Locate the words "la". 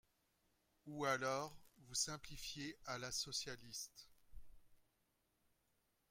2.97-3.11